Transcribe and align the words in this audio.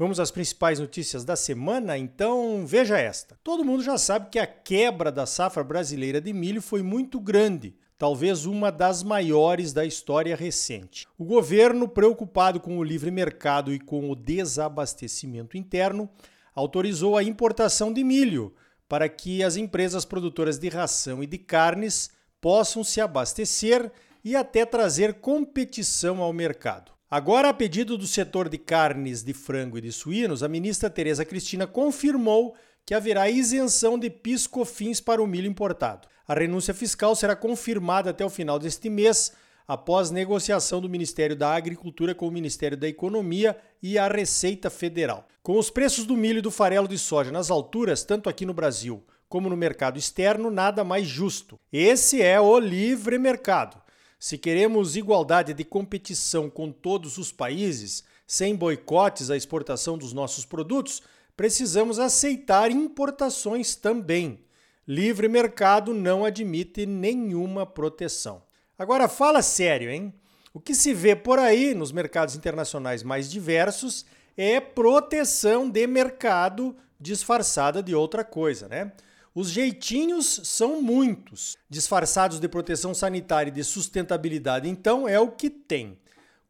Vamos 0.00 0.18
às 0.18 0.30
principais 0.30 0.80
notícias 0.80 1.26
da 1.26 1.36
semana? 1.36 1.98
Então 1.98 2.64
veja 2.66 2.98
esta. 2.98 3.38
Todo 3.44 3.62
mundo 3.62 3.82
já 3.82 3.98
sabe 3.98 4.30
que 4.30 4.38
a 4.38 4.46
quebra 4.46 5.12
da 5.12 5.26
safra 5.26 5.62
brasileira 5.62 6.22
de 6.22 6.32
milho 6.32 6.62
foi 6.62 6.82
muito 6.82 7.20
grande, 7.20 7.76
talvez 7.98 8.46
uma 8.46 8.72
das 8.72 9.02
maiores 9.02 9.74
da 9.74 9.84
história 9.84 10.34
recente. 10.34 11.06
O 11.18 11.24
governo, 11.26 11.86
preocupado 11.86 12.58
com 12.58 12.78
o 12.78 12.82
livre 12.82 13.10
mercado 13.10 13.74
e 13.74 13.78
com 13.78 14.10
o 14.10 14.16
desabastecimento 14.16 15.58
interno, 15.58 16.08
autorizou 16.54 17.14
a 17.14 17.22
importação 17.22 17.92
de 17.92 18.02
milho 18.02 18.54
para 18.88 19.06
que 19.06 19.44
as 19.44 19.56
empresas 19.56 20.06
produtoras 20.06 20.58
de 20.58 20.70
ração 20.70 21.22
e 21.22 21.26
de 21.26 21.36
carnes 21.36 22.08
possam 22.40 22.82
se 22.82 23.02
abastecer 23.02 23.92
e 24.24 24.34
até 24.34 24.64
trazer 24.64 25.20
competição 25.20 26.22
ao 26.22 26.32
mercado. 26.32 26.90
Agora, 27.10 27.48
a 27.48 27.52
pedido 27.52 27.98
do 27.98 28.06
setor 28.06 28.48
de 28.48 28.56
carnes 28.56 29.24
de 29.24 29.32
frango 29.32 29.76
e 29.76 29.80
de 29.80 29.90
suínos, 29.90 30.44
a 30.44 30.48
ministra 30.48 30.88
Tereza 30.88 31.24
Cristina 31.24 31.66
confirmou 31.66 32.54
que 32.86 32.94
haverá 32.94 33.28
isenção 33.28 33.98
de 33.98 34.08
piscofins 34.08 35.00
para 35.00 35.20
o 35.20 35.26
milho 35.26 35.48
importado. 35.48 36.06
A 36.28 36.34
renúncia 36.34 36.72
fiscal 36.72 37.16
será 37.16 37.34
confirmada 37.34 38.10
até 38.10 38.24
o 38.24 38.30
final 38.30 38.60
deste 38.60 38.88
mês, 38.88 39.32
após 39.66 40.12
negociação 40.12 40.80
do 40.80 40.88
Ministério 40.88 41.34
da 41.34 41.52
Agricultura 41.52 42.14
com 42.14 42.28
o 42.28 42.30
Ministério 42.30 42.76
da 42.76 42.86
Economia 42.86 43.56
e 43.82 43.98
a 43.98 44.06
Receita 44.06 44.70
Federal. 44.70 45.26
Com 45.42 45.58
os 45.58 45.68
preços 45.68 46.06
do 46.06 46.16
milho 46.16 46.38
e 46.38 46.42
do 46.42 46.50
farelo 46.52 46.86
de 46.86 46.96
soja 46.96 47.32
nas 47.32 47.50
alturas, 47.50 48.04
tanto 48.04 48.28
aqui 48.28 48.46
no 48.46 48.54
Brasil 48.54 49.04
como 49.28 49.48
no 49.48 49.56
mercado 49.56 49.98
externo, 49.98 50.48
nada 50.48 50.84
mais 50.84 51.08
justo. 51.08 51.58
Esse 51.72 52.22
é 52.22 52.40
o 52.40 52.58
livre 52.58 53.18
mercado. 53.18 53.80
Se 54.20 54.36
queremos 54.36 54.96
igualdade 54.96 55.54
de 55.54 55.64
competição 55.64 56.50
com 56.50 56.70
todos 56.70 57.16
os 57.16 57.32
países, 57.32 58.04
sem 58.26 58.54
boicotes 58.54 59.30
à 59.30 59.36
exportação 59.36 59.96
dos 59.96 60.12
nossos 60.12 60.44
produtos, 60.44 61.02
precisamos 61.34 61.98
aceitar 61.98 62.70
importações 62.70 63.74
também. 63.74 64.44
Livre 64.86 65.26
mercado 65.26 65.94
não 65.94 66.22
admite 66.22 66.84
nenhuma 66.84 67.64
proteção. 67.64 68.42
Agora 68.78 69.08
fala 69.08 69.40
sério, 69.40 69.90
hein? 69.90 70.12
O 70.52 70.60
que 70.60 70.74
se 70.74 70.92
vê 70.92 71.16
por 71.16 71.38
aí 71.38 71.72
nos 71.72 71.90
mercados 71.90 72.36
internacionais 72.36 73.02
mais 73.02 73.30
diversos 73.30 74.04
é 74.36 74.60
proteção 74.60 75.70
de 75.70 75.86
mercado 75.86 76.76
disfarçada 77.00 77.82
de 77.82 77.94
outra 77.94 78.22
coisa, 78.22 78.68
né? 78.68 78.92
Os 79.34 79.50
jeitinhos 79.50 80.40
são 80.44 80.82
muitos. 80.82 81.56
Disfarçados 81.68 82.40
de 82.40 82.48
proteção 82.48 82.92
sanitária 82.92 83.50
e 83.50 83.54
de 83.54 83.62
sustentabilidade, 83.62 84.68
então, 84.68 85.06
é 85.08 85.20
o 85.20 85.30
que 85.30 85.48
tem. 85.48 85.96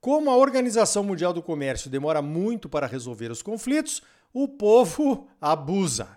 Como 0.00 0.30
a 0.30 0.36
Organização 0.36 1.04
Mundial 1.04 1.32
do 1.32 1.42
Comércio 1.42 1.90
demora 1.90 2.22
muito 2.22 2.68
para 2.68 2.86
resolver 2.86 3.30
os 3.30 3.42
conflitos, 3.42 4.02
o 4.32 4.48
povo 4.48 5.28
abusa. 5.38 6.08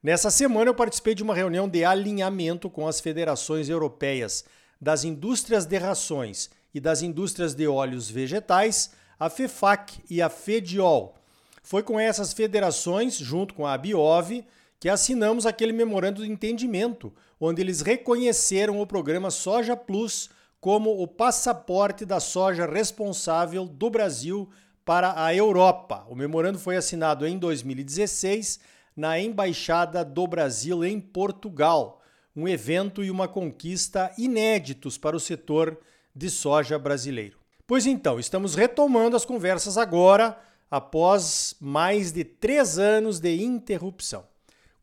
Nessa 0.00 0.30
semana 0.30 0.70
eu 0.70 0.74
participei 0.74 1.14
de 1.14 1.22
uma 1.22 1.34
reunião 1.34 1.68
de 1.68 1.84
alinhamento 1.84 2.70
com 2.70 2.86
as 2.86 3.00
federações 3.00 3.68
europeias 3.68 4.44
das 4.80 5.02
indústrias 5.02 5.64
de 5.64 5.78
rações 5.78 6.50
e 6.72 6.78
das 6.78 7.02
indústrias 7.02 7.54
de 7.54 7.66
óleos 7.66 8.08
vegetais, 8.08 8.92
a 9.18 9.28
FEFAC 9.28 9.98
e 10.08 10.20
a 10.20 10.28
FEDIOL. 10.28 11.14
Foi 11.62 11.82
com 11.82 11.98
essas 11.98 12.32
federações, 12.32 13.16
junto 13.16 13.54
com 13.54 13.66
a 13.66 13.72
Abiov, 13.72 14.44
que 14.84 14.88
assinamos 14.90 15.46
aquele 15.46 15.72
memorando 15.72 16.22
de 16.22 16.30
entendimento, 16.30 17.10
onde 17.40 17.62
eles 17.62 17.80
reconheceram 17.80 18.78
o 18.82 18.86
programa 18.86 19.30
Soja 19.30 19.74
Plus 19.74 20.28
como 20.60 21.02
o 21.02 21.08
passaporte 21.08 22.04
da 22.04 22.20
soja 22.20 22.66
responsável 22.66 23.64
do 23.64 23.88
Brasil 23.88 24.46
para 24.84 25.24
a 25.24 25.34
Europa. 25.34 26.04
O 26.06 26.14
memorando 26.14 26.58
foi 26.58 26.76
assinado 26.76 27.26
em 27.26 27.38
2016 27.38 28.60
na 28.94 29.18
Embaixada 29.18 30.04
do 30.04 30.26
Brasil 30.26 30.84
em 30.84 31.00
Portugal, 31.00 32.02
um 32.36 32.46
evento 32.46 33.02
e 33.02 33.10
uma 33.10 33.26
conquista 33.26 34.12
inéditos 34.18 34.98
para 34.98 35.16
o 35.16 35.20
setor 35.20 35.78
de 36.14 36.28
soja 36.28 36.78
brasileiro. 36.78 37.38
Pois 37.66 37.86
então, 37.86 38.20
estamos 38.20 38.54
retomando 38.54 39.16
as 39.16 39.24
conversas 39.24 39.78
agora, 39.78 40.38
após 40.70 41.56
mais 41.58 42.12
de 42.12 42.22
três 42.22 42.78
anos 42.78 43.18
de 43.18 43.34
interrupção. 43.42 44.33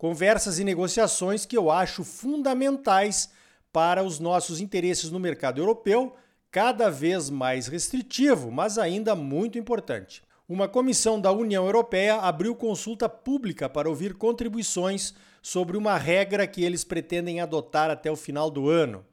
Conversas 0.01 0.57
e 0.57 0.63
negociações 0.63 1.45
que 1.45 1.55
eu 1.55 1.69
acho 1.69 2.03
fundamentais 2.03 3.29
para 3.71 4.03
os 4.03 4.17
nossos 4.17 4.59
interesses 4.59 5.11
no 5.11 5.19
mercado 5.19 5.61
europeu, 5.61 6.15
cada 6.49 6.89
vez 6.89 7.29
mais 7.29 7.67
restritivo, 7.67 8.49
mas 8.49 8.79
ainda 8.79 9.13
muito 9.13 9.59
importante. 9.59 10.23
Uma 10.49 10.67
comissão 10.67 11.21
da 11.21 11.31
União 11.31 11.67
Europeia 11.67 12.15
abriu 12.15 12.55
consulta 12.55 13.07
pública 13.07 13.69
para 13.69 13.87
ouvir 13.87 14.15
contribuições 14.15 15.13
sobre 15.39 15.77
uma 15.77 15.95
regra 15.99 16.47
que 16.47 16.63
eles 16.63 16.83
pretendem 16.83 17.39
adotar 17.39 17.91
até 17.91 18.09
o 18.09 18.15
final 18.15 18.49
do 18.49 18.69
ano. 18.69 19.05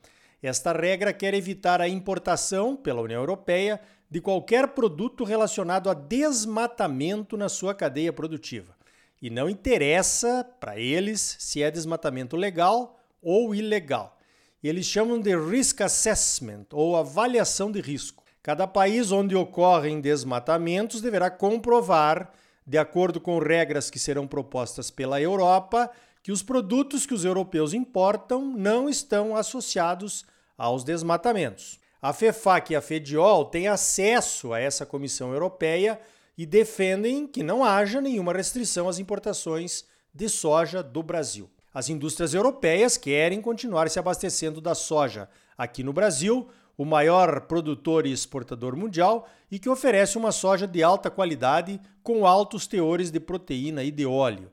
Esta 0.42 0.72
regra 0.72 1.12
quer 1.12 1.34
evitar 1.34 1.82
a 1.82 1.88
importação 1.88 2.74
pela 2.74 3.02
União 3.02 3.20
Europeia 3.20 3.78
de 4.10 4.22
qualquer 4.22 4.68
produto 4.68 5.22
relacionado 5.22 5.90
a 5.90 5.92
desmatamento 5.92 7.36
na 7.36 7.50
sua 7.50 7.74
cadeia 7.74 8.10
produtiva. 8.10 8.77
E 9.20 9.30
não 9.30 9.48
interessa 9.48 10.44
para 10.60 10.78
eles 10.78 11.36
se 11.38 11.62
é 11.62 11.70
desmatamento 11.70 12.36
legal 12.36 12.98
ou 13.20 13.54
ilegal. 13.54 14.16
Eles 14.62 14.86
chamam 14.86 15.20
de 15.20 15.36
risk 15.36 15.80
assessment 15.80 16.66
ou 16.72 16.96
avaliação 16.96 17.70
de 17.70 17.80
risco. 17.80 18.24
Cada 18.42 18.66
país 18.66 19.12
onde 19.12 19.36
ocorrem 19.36 20.00
desmatamentos 20.00 21.00
deverá 21.00 21.30
comprovar, 21.30 22.32
de 22.66 22.78
acordo 22.78 23.20
com 23.20 23.38
regras 23.38 23.90
que 23.90 23.98
serão 23.98 24.26
propostas 24.26 24.90
pela 24.90 25.20
Europa, 25.20 25.90
que 26.22 26.32
os 26.32 26.42
produtos 26.42 27.06
que 27.06 27.14
os 27.14 27.24
europeus 27.24 27.72
importam 27.72 28.44
não 28.44 28.88
estão 28.88 29.36
associados 29.36 30.24
aos 30.56 30.84
desmatamentos. 30.84 31.78
A 32.00 32.12
FEFAC 32.12 32.72
e 32.72 32.76
a 32.76 32.80
FEDIOL 32.80 33.46
têm 33.46 33.66
acesso 33.66 34.52
a 34.52 34.60
essa 34.60 34.86
Comissão 34.86 35.32
Europeia 35.32 36.00
e 36.38 36.46
defendem 36.46 37.26
que 37.26 37.42
não 37.42 37.64
haja 37.64 38.00
nenhuma 38.00 38.32
restrição 38.32 38.88
às 38.88 39.00
importações 39.00 39.84
de 40.14 40.28
soja 40.28 40.84
do 40.84 41.02
Brasil. 41.02 41.50
As 41.74 41.88
indústrias 41.88 42.32
europeias 42.32 42.96
querem 42.96 43.40
continuar 43.40 43.90
se 43.90 43.98
abastecendo 43.98 44.60
da 44.60 44.72
soja 44.72 45.28
aqui 45.56 45.82
no 45.82 45.92
Brasil, 45.92 46.48
o 46.76 46.84
maior 46.84 47.40
produtor 47.42 48.06
e 48.06 48.12
exportador 48.12 48.76
mundial 48.76 49.28
e 49.50 49.58
que 49.58 49.68
oferece 49.68 50.16
uma 50.16 50.30
soja 50.30 50.64
de 50.64 50.80
alta 50.80 51.10
qualidade 51.10 51.80
com 52.04 52.24
altos 52.24 52.68
teores 52.68 53.10
de 53.10 53.18
proteína 53.18 53.82
e 53.82 53.90
de 53.90 54.06
óleo. 54.06 54.48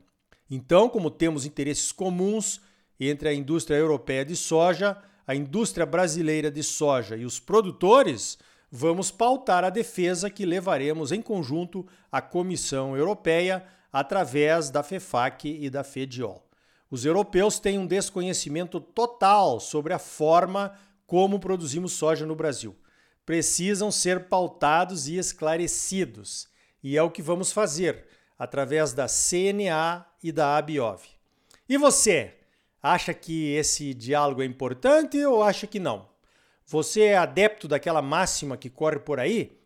Então, 0.50 0.88
como 0.88 1.08
temos 1.08 1.46
interesses 1.46 1.92
comuns 1.92 2.60
entre 2.98 3.28
a 3.28 3.34
indústria 3.34 3.76
europeia 3.76 4.24
de 4.24 4.34
soja, 4.34 4.96
a 5.24 5.36
indústria 5.36 5.86
brasileira 5.86 6.50
de 6.50 6.64
soja 6.64 7.16
e 7.16 7.24
os 7.24 7.38
produtores, 7.38 8.38
vamos 8.70 9.10
pautar 9.10 9.64
a 9.64 9.70
defesa 9.70 10.30
que 10.30 10.44
levaremos 10.44 11.12
em 11.12 11.22
conjunto 11.22 11.86
à 12.10 12.20
Comissão 12.20 12.96
Europeia 12.96 13.64
através 13.92 14.70
da 14.70 14.82
FEFAC 14.82 15.48
e 15.48 15.70
da 15.70 15.82
FEDIOL. 15.82 16.44
Os 16.90 17.04
europeus 17.04 17.58
têm 17.58 17.78
um 17.78 17.86
desconhecimento 17.86 18.80
total 18.80 19.58
sobre 19.58 19.92
a 19.92 19.98
forma 19.98 20.78
como 21.06 21.40
produzimos 21.40 21.92
soja 21.92 22.26
no 22.26 22.34
Brasil. 22.34 22.76
Precisam 23.24 23.90
ser 23.90 24.28
pautados 24.28 25.08
e 25.08 25.16
esclarecidos, 25.16 26.48
e 26.82 26.96
é 26.96 27.02
o 27.02 27.10
que 27.10 27.22
vamos 27.22 27.52
fazer 27.52 28.06
através 28.38 28.92
da 28.92 29.06
CNA 29.06 30.06
e 30.22 30.30
da 30.30 30.56
ABIOV. 30.56 31.02
E 31.68 31.76
você, 31.76 32.34
acha 32.82 33.12
que 33.12 33.52
esse 33.54 33.92
diálogo 33.94 34.42
é 34.42 34.44
importante 34.44 35.24
ou 35.24 35.42
acha 35.42 35.66
que 35.66 35.80
não? 35.80 36.08
Você 36.68 37.02
é 37.02 37.16
adepto 37.16 37.68
daquela 37.68 38.02
máxima 38.02 38.56
que 38.56 38.68
corre 38.68 38.98
por 38.98 39.20
aí? 39.20 39.56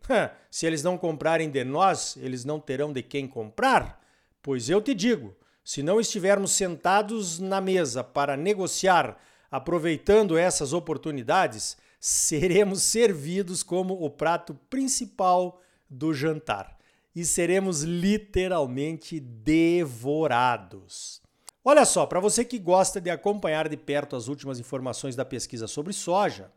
Se 0.51 0.67
eles 0.67 0.83
não 0.83 0.99
comprarem 0.99 1.49
de 1.49 1.63
nós, 1.63 2.15
eles 2.17 2.45
não 2.45 2.59
terão 2.59 2.93
de 2.93 3.01
quem 3.01 3.27
comprar? 3.27 3.99
Pois 4.41 4.69
eu 4.69 4.79
te 4.79 4.93
digo: 4.93 5.35
se 5.63 5.81
não 5.81 5.99
estivermos 5.99 6.51
sentados 6.51 7.39
na 7.39 7.59
mesa 7.59 8.03
para 8.03 8.37
negociar, 8.37 9.17
aproveitando 9.49 10.37
essas 10.37 10.73
oportunidades, 10.73 11.75
seremos 11.99 12.83
servidos 12.83 13.63
como 13.63 14.03
o 14.03 14.09
prato 14.09 14.53
principal 14.69 15.59
do 15.89 16.13
jantar 16.13 16.77
e 17.15 17.25
seremos 17.25 17.81
literalmente 17.81 19.19
devorados. 19.19 21.21
Olha 21.63 21.85
só, 21.85 22.05
para 22.05 22.19
você 22.19 22.45
que 22.45 22.57
gosta 22.57 23.01
de 23.01 23.09
acompanhar 23.09 23.69
de 23.69 23.77
perto 23.77 24.15
as 24.15 24.27
últimas 24.27 24.59
informações 24.59 25.15
da 25.15 25.25
pesquisa 25.25 25.67
sobre 25.67 25.93
soja, 25.93 26.51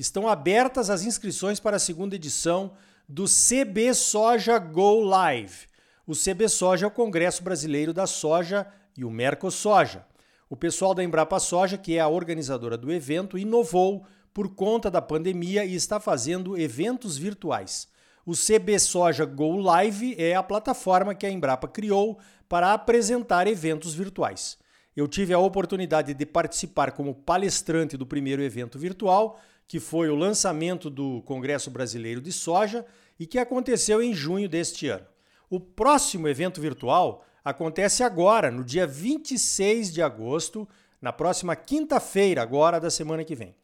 estão 0.00 0.26
abertas 0.26 0.88
as 0.88 1.04
inscrições 1.04 1.60
para 1.60 1.76
a 1.76 1.78
segunda 1.78 2.14
edição 2.14 2.72
do 3.06 3.26
CB 3.26 3.92
Soja 3.92 4.58
Go 4.58 5.04
Live. 5.04 5.66
O 6.06 6.14
CB 6.14 6.48
Soja 6.48 6.86
é 6.86 6.88
o 6.88 6.90
Congresso 6.90 7.42
Brasileiro 7.42 7.92
da 7.92 8.06
Soja 8.06 8.66
e 8.96 9.04
o 9.04 9.10
Mercosoja. 9.10 10.06
O 10.48 10.56
pessoal 10.56 10.94
da 10.94 11.04
Embrapa 11.04 11.38
Soja, 11.38 11.76
que 11.76 11.98
é 11.98 12.00
a 12.00 12.08
organizadora 12.08 12.78
do 12.78 12.90
evento, 12.90 13.36
inovou 13.36 14.06
por 14.32 14.54
conta 14.54 14.90
da 14.90 15.02
pandemia 15.02 15.66
e 15.66 15.74
está 15.74 16.00
fazendo 16.00 16.58
eventos 16.58 17.18
virtuais. 17.18 17.86
O 18.24 18.32
CB 18.32 18.78
Soja 18.78 19.26
Go 19.26 19.58
Live 19.58 20.14
é 20.16 20.34
a 20.34 20.42
plataforma 20.42 21.14
que 21.14 21.26
a 21.26 21.30
Embrapa 21.30 21.68
criou 21.68 22.18
para 22.48 22.72
apresentar 22.72 23.46
eventos 23.46 23.92
virtuais. 23.92 24.56
Eu 24.96 25.06
tive 25.06 25.34
a 25.34 25.38
oportunidade 25.38 26.14
de 26.14 26.24
participar 26.26 26.92
como 26.92 27.14
palestrante 27.14 27.98
do 27.98 28.06
primeiro 28.06 28.42
evento 28.42 28.78
virtual, 28.78 29.38
que 29.70 29.78
foi 29.78 30.08
o 30.10 30.16
lançamento 30.16 30.90
do 30.90 31.22
Congresso 31.22 31.70
Brasileiro 31.70 32.20
de 32.20 32.32
Soja 32.32 32.84
e 33.20 33.24
que 33.24 33.38
aconteceu 33.38 34.02
em 34.02 34.12
junho 34.12 34.48
deste 34.48 34.88
ano. 34.88 35.06
O 35.48 35.60
próximo 35.60 36.26
evento 36.26 36.60
virtual 36.60 37.24
acontece 37.44 38.02
agora, 38.02 38.50
no 38.50 38.64
dia 38.64 38.84
26 38.84 39.92
de 39.92 40.02
agosto, 40.02 40.68
na 41.00 41.12
próxima 41.12 41.54
quinta-feira, 41.54 42.42
agora 42.42 42.80
da 42.80 42.90
semana 42.90 43.22
que 43.22 43.36
vem. 43.36 43.54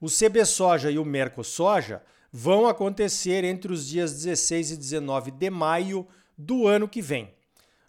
O 0.00 0.06
CB 0.06 0.44
Soja 0.44 0.88
e 0.88 1.00
o 1.00 1.04
Merco 1.04 1.42
Soja 1.42 2.00
vão 2.30 2.68
acontecer 2.68 3.42
entre 3.42 3.72
os 3.72 3.88
dias 3.88 4.12
16 4.12 4.70
e 4.70 4.76
19 4.76 5.32
de 5.32 5.50
maio 5.50 6.06
do 6.38 6.68
ano 6.68 6.86
que 6.86 7.02
vem. 7.02 7.34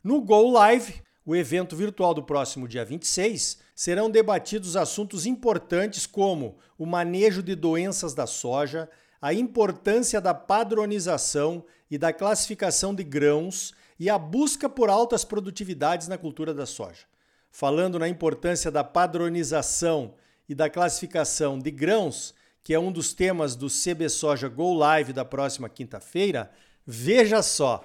No 0.03 0.19
Go 0.21 0.49
Live, 0.49 1.03
o 1.27 1.35
evento 1.35 1.75
virtual 1.75 2.13
do 2.13 2.23
próximo 2.23 2.69
dia 2.69 2.85
26, 2.85 3.57
serão 3.75 4.09
debatidos 4.09 4.77
assuntos 4.77 5.25
importantes 5.25 6.05
como 6.05 6.57
o 6.77 6.85
manejo 6.85 7.43
de 7.43 7.53
doenças 7.53 8.13
da 8.13 8.25
soja, 8.25 8.89
a 9.21 9.33
importância 9.33 10.21
da 10.21 10.33
padronização 10.33 11.65
e 11.91 11.97
da 11.97 12.13
classificação 12.13 12.95
de 12.95 13.03
grãos 13.03 13.73
e 13.99 14.09
a 14.09 14.17
busca 14.17 14.69
por 14.69 14.89
altas 14.89 15.25
produtividades 15.25 16.07
na 16.07 16.17
cultura 16.17 16.53
da 16.53 16.65
soja. 16.65 17.03
Falando 17.51 17.99
na 17.99 18.07
importância 18.07 18.71
da 18.71 18.85
padronização 18.85 20.13
e 20.47 20.55
da 20.55 20.69
classificação 20.69 21.59
de 21.59 21.71
grãos, 21.71 22.33
que 22.63 22.73
é 22.73 22.79
um 22.79 22.91
dos 22.91 23.13
temas 23.13 23.53
do 23.53 23.67
CB 23.67 24.07
Soja 24.07 24.47
Go 24.47 24.73
Live 24.73 25.11
da 25.11 25.25
próxima 25.25 25.67
quinta-feira, 25.67 26.49
veja 26.85 27.41
só. 27.41 27.83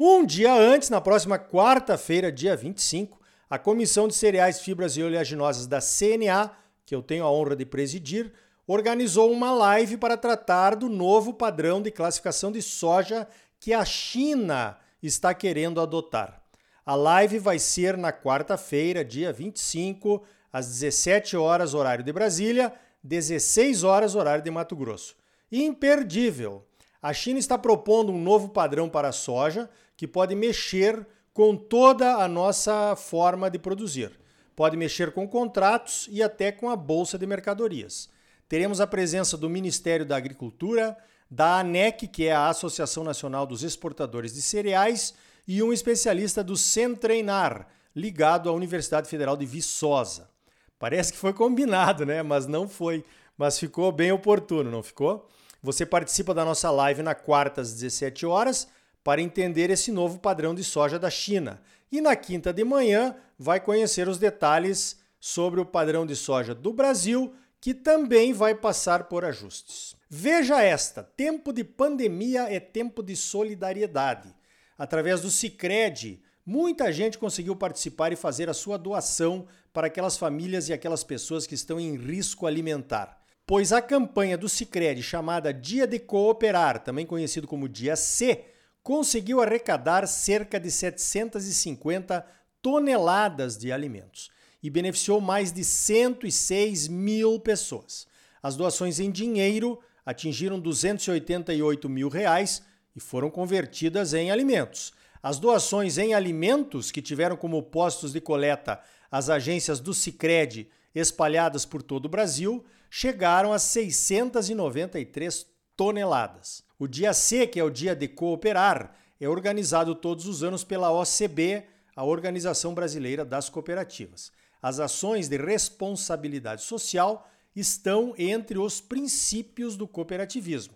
Um 0.00 0.24
dia 0.24 0.54
antes, 0.54 0.90
na 0.90 1.00
próxima 1.00 1.40
quarta-feira, 1.40 2.30
dia 2.30 2.54
25, 2.54 3.18
a 3.50 3.58
Comissão 3.58 4.06
de 4.06 4.14
Cereais, 4.14 4.60
Fibras 4.60 4.96
e 4.96 5.02
Oleaginosas 5.02 5.66
da 5.66 5.80
CNA, 5.80 6.52
que 6.86 6.94
eu 6.94 7.02
tenho 7.02 7.24
a 7.24 7.32
honra 7.32 7.56
de 7.56 7.66
presidir, 7.66 8.32
organizou 8.64 9.32
uma 9.32 9.50
live 9.50 9.96
para 9.96 10.16
tratar 10.16 10.76
do 10.76 10.88
novo 10.88 11.34
padrão 11.34 11.82
de 11.82 11.90
classificação 11.90 12.52
de 12.52 12.62
soja 12.62 13.26
que 13.58 13.72
a 13.72 13.84
China 13.84 14.78
está 15.02 15.34
querendo 15.34 15.80
adotar. 15.80 16.44
A 16.86 16.94
live 16.94 17.40
vai 17.40 17.58
ser 17.58 17.96
na 17.96 18.12
quarta-feira, 18.12 19.04
dia 19.04 19.32
25, 19.32 20.22
às 20.52 20.68
17 20.68 21.36
horas, 21.36 21.74
horário 21.74 22.04
de 22.04 22.12
Brasília, 22.12 22.72
16 23.02 23.82
horas, 23.82 24.14
horário 24.14 24.44
de 24.44 24.50
Mato 24.50 24.76
Grosso. 24.76 25.16
Imperdível! 25.50 26.64
A 27.02 27.12
China 27.12 27.40
está 27.40 27.58
propondo 27.58 28.12
um 28.12 28.20
novo 28.20 28.48
padrão 28.48 28.88
para 28.88 29.08
a 29.08 29.12
soja 29.12 29.68
que 29.98 30.06
pode 30.06 30.36
mexer 30.36 31.04
com 31.34 31.56
toda 31.56 32.14
a 32.22 32.28
nossa 32.28 32.94
forma 32.94 33.50
de 33.50 33.58
produzir. 33.58 34.12
Pode 34.54 34.76
mexer 34.76 35.10
com 35.10 35.26
contratos 35.26 36.08
e 36.10 36.22
até 36.22 36.52
com 36.52 36.70
a 36.70 36.76
bolsa 36.76 37.18
de 37.18 37.26
mercadorias. 37.26 38.08
Teremos 38.48 38.80
a 38.80 38.86
presença 38.86 39.36
do 39.36 39.50
Ministério 39.50 40.06
da 40.06 40.16
Agricultura, 40.16 40.96
da 41.28 41.58
ANEC, 41.58 42.06
que 42.06 42.26
é 42.26 42.32
a 42.32 42.48
Associação 42.48 43.02
Nacional 43.02 43.44
dos 43.44 43.64
Exportadores 43.64 44.32
de 44.32 44.40
Cereais, 44.40 45.14
e 45.48 45.62
um 45.64 45.72
especialista 45.72 46.44
do 46.44 46.56
Centreinar, 46.56 47.66
ligado 47.94 48.48
à 48.48 48.52
Universidade 48.52 49.08
Federal 49.08 49.36
de 49.36 49.46
Viçosa. 49.46 50.30
Parece 50.78 51.12
que 51.12 51.18
foi 51.18 51.32
combinado, 51.32 52.06
né? 52.06 52.22
Mas 52.22 52.46
não 52.46 52.68
foi. 52.68 53.04
Mas 53.36 53.58
ficou 53.58 53.90
bem 53.90 54.12
oportuno, 54.12 54.70
não 54.70 54.82
ficou? 54.82 55.28
Você 55.60 55.84
participa 55.84 56.32
da 56.32 56.44
nossa 56.44 56.70
live 56.70 57.02
na 57.02 57.16
quarta 57.16 57.60
às 57.60 57.72
17 57.72 58.24
horas 58.24 58.68
para 59.08 59.22
entender 59.22 59.70
esse 59.70 59.90
novo 59.90 60.18
padrão 60.18 60.54
de 60.54 60.62
soja 60.62 60.98
da 60.98 61.08
China. 61.08 61.62
E 61.90 61.98
na 61.98 62.14
quinta 62.14 62.52
de 62.52 62.62
manhã 62.62 63.16
vai 63.38 63.58
conhecer 63.58 64.06
os 64.06 64.18
detalhes 64.18 64.98
sobre 65.18 65.58
o 65.58 65.64
padrão 65.64 66.04
de 66.04 66.14
soja 66.14 66.54
do 66.54 66.74
Brasil, 66.74 67.32
que 67.58 67.72
também 67.72 68.34
vai 68.34 68.54
passar 68.54 69.04
por 69.04 69.24
ajustes. 69.24 69.96
Veja 70.10 70.62
esta: 70.62 71.02
tempo 71.02 71.54
de 71.54 71.64
pandemia 71.64 72.52
é 72.54 72.60
tempo 72.60 73.02
de 73.02 73.16
solidariedade. 73.16 74.28
Através 74.76 75.22
do 75.22 75.30
Cicred, 75.30 76.22
muita 76.44 76.92
gente 76.92 77.16
conseguiu 77.16 77.56
participar 77.56 78.12
e 78.12 78.16
fazer 78.16 78.50
a 78.50 78.54
sua 78.54 78.76
doação 78.76 79.46
para 79.72 79.86
aquelas 79.86 80.18
famílias 80.18 80.68
e 80.68 80.74
aquelas 80.74 81.02
pessoas 81.02 81.46
que 81.46 81.54
estão 81.54 81.80
em 81.80 81.96
risco 81.96 82.46
alimentar. 82.46 83.18
Pois 83.46 83.72
a 83.72 83.80
campanha 83.80 84.36
do 84.36 84.50
Cicred, 84.50 85.02
chamada 85.02 85.50
Dia 85.50 85.86
de 85.86 85.98
Cooperar, 85.98 86.84
também 86.84 87.06
conhecido 87.06 87.48
como 87.48 87.66
Dia 87.66 87.96
C, 87.96 88.44
conseguiu 88.88 89.42
arrecadar 89.42 90.06
cerca 90.06 90.58
de 90.58 90.70
750 90.70 92.24
toneladas 92.62 93.58
de 93.58 93.70
alimentos 93.70 94.30
e 94.62 94.70
beneficiou 94.70 95.20
mais 95.20 95.52
de 95.52 95.62
106 95.62 96.88
mil 96.88 97.38
pessoas. 97.38 98.06
As 98.42 98.56
doações 98.56 98.98
em 98.98 99.10
dinheiro 99.10 99.78
atingiram 100.06 100.58
288 100.58 101.86
mil 101.86 102.08
reais 102.08 102.62
e 102.96 103.00
foram 103.00 103.28
convertidas 103.30 104.14
em 104.14 104.30
alimentos. 104.30 104.94
As 105.22 105.38
doações 105.38 105.98
em 105.98 106.14
alimentos, 106.14 106.90
que 106.90 107.02
tiveram 107.02 107.36
como 107.36 107.62
postos 107.62 108.14
de 108.14 108.22
coleta 108.22 108.80
as 109.10 109.28
agências 109.28 109.80
do 109.80 109.92
Cicred 109.92 110.66
espalhadas 110.94 111.66
por 111.66 111.82
todo 111.82 112.06
o 112.06 112.08
Brasil, 112.08 112.64
chegaram 112.88 113.52
a 113.52 113.58
693 113.58 115.46
toneladas. 115.76 116.66
O 116.78 116.86
dia 116.86 117.12
C, 117.12 117.44
que 117.44 117.58
é 117.58 117.64
o 117.64 117.70
dia 117.70 117.96
de 117.96 118.06
cooperar, 118.06 118.94
é 119.20 119.28
organizado 119.28 119.96
todos 119.96 120.26
os 120.26 120.44
anos 120.44 120.62
pela 120.62 120.92
OCB, 120.92 121.64
a 121.96 122.04
Organização 122.04 122.72
Brasileira 122.72 123.24
das 123.24 123.48
Cooperativas. 123.48 124.30
As 124.62 124.78
ações 124.78 125.28
de 125.28 125.36
responsabilidade 125.36 126.62
social 126.62 127.28
estão 127.54 128.14
entre 128.16 128.58
os 128.58 128.80
princípios 128.80 129.76
do 129.76 129.88
cooperativismo. 129.88 130.74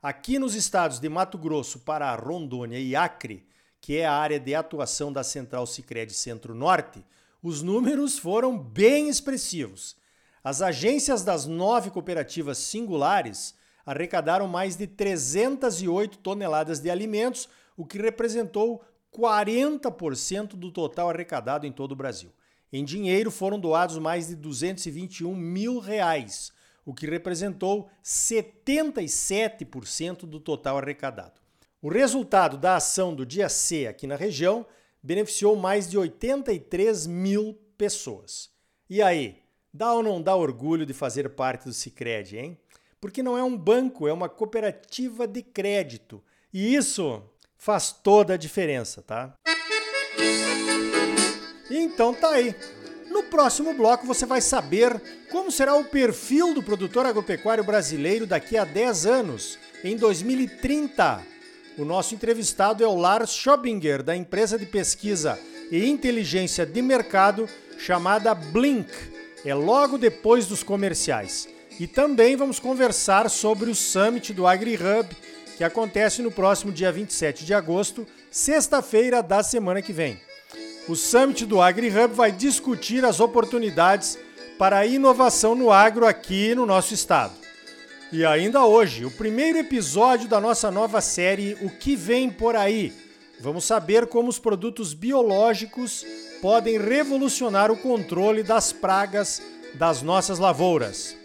Aqui 0.00 0.38
nos 0.38 0.54
estados 0.54 1.00
de 1.00 1.08
Mato 1.08 1.36
Grosso, 1.36 1.80
Pará, 1.80 2.14
Rondônia 2.14 2.78
e 2.78 2.94
Acre, 2.94 3.44
que 3.80 3.96
é 3.96 4.06
a 4.06 4.12
área 4.12 4.38
de 4.38 4.54
atuação 4.54 5.12
da 5.12 5.24
Central 5.24 5.66
Sicredi 5.66 6.14
Centro-Norte, 6.14 7.04
os 7.42 7.60
números 7.60 8.18
foram 8.18 8.56
bem 8.56 9.08
expressivos. 9.08 9.96
As 10.44 10.62
agências 10.62 11.24
das 11.24 11.44
nove 11.44 11.90
cooperativas 11.90 12.58
singulares 12.58 13.58
arrecadaram 13.84 14.46
mais 14.46 14.76
de 14.76 14.86
308 14.86 16.18
toneladas 16.18 16.78
de 16.80 16.90
alimentos, 16.90 17.48
o 17.76 17.84
que 17.86 18.00
representou 18.00 18.84
40% 19.12 20.54
do 20.54 20.70
total 20.70 21.10
arrecadado 21.10 21.66
em 21.66 21.72
todo 21.72 21.90
o 21.92 21.96
Brasil. 21.96 22.30
Em 22.72 22.84
dinheiro 22.84 23.30
foram 23.30 23.58
doados 23.58 23.98
mais 23.98 24.28
de 24.28 24.36
221 24.36 25.34
mil 25.34 25.80
reais, 25.80 26.52
o 26.84 26.94
que 26.94 27.06
representou 27.06 27.88
77% 28.04 30.20
do 30.20 30.38
total 30.38 30.78
arrecadado. 30.78 31.40
O 31.82 31.88
resultado 31.88 32.56
da 32.56 32.76
ação 32.76 33.12
do 33.14 33.26
dia 33.26 33.48
C 33.48 33.86
aqui 33.86 34.06
na 34.06 34.14
região 34.14 34.64
beneficiou 35.02 35.56
mais 35.56 35.88
de 35.88 35.98
83 35.98 37.06
mil 37.06 37.58
pessoas. 37.76 38.50
E 38.88 39.00
aí, 39.00 39.38
dá 39.72 39.94
ou 39.94 40.02
não 40.02 40.20
dá 40.20 40.36
orgulho 40.36 40.84
de 40.84 40.92
fazer 40.92 41.30
parte 41.30 41.64
do 41.64 41.72
Cicred, 41.72 42.36
hein? 42.36 42.58
Porque 43.00 43.22
não 43.22 43.38
é 43.38 43.42
um 43.42 43.56
banco, 43.56 44.06
é 44.06 44.12
uma 44.12 44.28
cooperativa 44.28 45.26
de 45.26 45.42
crédito. 45.42 46.22
E 46.52 46.74
isso 46.74 47.22
faz 47.56 47.92
toda 47.92 48.34
a 48.34 48.36
diferença, 48.36 49.02
tá? 49.02 49.34
Então 51.70 52.12
tá 52.12 52.30
aí. 52.30 52.54
No 53.08 53.24
próximo 53.24 53.74
bloco 53.74 54.06
você 54.06 54.26
vai 54.26 54.40
saber 54.40 55.00
como 55.30 55.50
será 55.50 55.74
o 55.74 55.84
perfil 55.84 56.52
do 56.54 56.62
produtor 56.62 57.06
agropecuário 57.06 57.64
brasileiro 57.64 58.26
daqui 58.26 58.56
a 58.56 58.64
10 58.64 59.06
anos, 59.06 59.58
em 59.82 59.96
2030. 59.96 61.22
O 61.78 61.84
nosso 61.84 62.14
entrevistado 62.14 62.84
é 62.84 62.86
o 62.86 62.96
Lars 62.96 63.30
Schobinger, 63.30 64.02
da 64.02 64.14
empresa 64.14 64.58
de 64.58 64.66
pesquisa 64.66 65.38
e 65.70 65.88
inteligência 65.88 66.66
de 66.66 66.82
mercado 66.82 67.48
chamada 67.78 68.34
Blink. 68.34 68.90
É 69.44 69.54
logo 69.54 69.96
depois 69.96 70.46
dos 70.46 70.62
comerciais. 70.62 71.48
E 71.80 71.86
também 71.86 72.36
vamos 72.36 72.60
conversar 72.60 73.30
sobre 73.30 73.70
o 73.70 73.74
Summit 73.74 74.34
do 74.34 74.46
AgriHub, 74.46 75.08
que 75.56 75.64
acontece 75.64 76.20
no 76.20 76.30
próximo 76.30 76.70
dia 76.70 76.92
27 76.92 77.46
de 77.46 77.54
agosto, 77.54 78.06
sexta-feira 78.30 79.22
da 79.22 79.42
semana 79.42 79.80
que 79.80 79.90
vem. 79.90 80.20
O 80.86 80.94
Summit 80.94 81.46
do 81.46 81.58
AgriHub 81.58 82.12
vai 82.14 82.30
discutir 82.30 83.02
as 83.02 83.18
oportunidades 83.18 84.18
para 84.58 84.80
a 84.80 84.86
inovação 84.86 85.54
no 85.54 85.72
agro 85.72 86.06
aqui 86.06 86.54
no 86.54 86.66
nosso 86.66 86.92
estado. 86.92 87.32
E 88.12 88.26
ainda 88.26 88.66
hoje, 88.66 89.06
o 89.06 89.10
primeiro 89.10 89.56
episódio 89.56 90.28
da 90.28 90.38
nossa 90.38 90.70
nova 90.70 91.00
série 91.00 91.56
O 91.62 91.70
que 91.70 91.96
vem 91.96 92.28
por 92.28 92.56
aí. 92.56 92.92
Vamos 93.40 93.64
saber 93.64 94.06
como 94.06 94.28
os 94.28 94.38
produtos 94.38 94.92
biológicos 94.92 96.04
podem 96.42 96.76
revolucionar 96.76 97.70
o 97.70 97.76
controle 97.78 98.42
das 98.42 98.70
pragas 98.70 99.40
das 99.72 100.02
nossas 100.02 100.38
lavouras. 100.38 101.16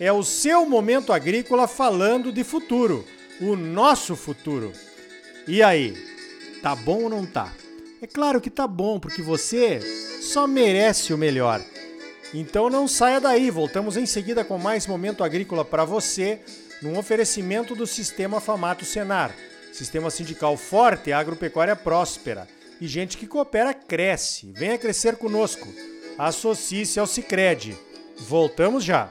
É 0.00 0.10
o 0.10 0.24
seu 0.24 0.64
momento 0.64 1.12
agrícola 1.12 1.68
falando 1.68 2.32
de 2.32 2.42
futuro, 2.42 3.04
o 3.38 3.54
nosso 3.54 4.16
futuro. 4.16 4.72
E 5.46 5.62
aí, 5.62 5.94
tá 6.62 6.74
bom 6.74 7.02
ou 7.02 7.10
não 7.10 7.26
tá? 7.26 7.52
É 8.00 8.06
claro 8.06 8.40
que 8.40 8.48
tá 8.48 8.66
bom, 8.66 8.98
porque 8.98 9.20
você 9.20 9.78
só 10.22 10.46
merece 10.46 11.12
o 11.12 11.18
melhor. 11.18 11.62
Então 12.32 12.70
não 12.70 12.88
saia 12.88 13.20
daí, 13.20 13.50
voltamos 13.50 13.98
em 13.98 14.06
seguida 14.06 14.42
com 14.42 14.56
mais 14.56 14.86
momento 14.86 15.22
agrícola 15.22 15.66
para 15.66 15.84
você, 15.84 16.40
num 16.80 16.96
oferecimento 16.96 17.74
do 17.74 17.86
Sistema 17.86 18.40
Famato 18.40 18.86
Senar. 18.86 19.36
Sistema 19.70 20.10
sindical 20.10 20.56
forte, 20.56 21.12
agropecuária 21.12 21.76
próspera. 21.76 22.48
E 22.80 22.88
gente 22.88 23.18
que 23.18 23.26
coopera 23.26 23.74
cresce. 23.74 24.50
Venha 24.54 24.78
crescer 24.78 25.16
conosco. 25.16 25.68
Associe-se 26.16 26.98
ao 26.98 27.06
Sicredi. 27.06 27.76
Voltamos 28.18 28.82
já. 28.82 29.10